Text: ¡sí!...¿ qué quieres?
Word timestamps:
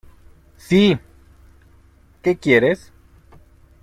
¡sí!...¿ 0.57 0.97
qué 2.23 2.35
quieres? 2.35 2.91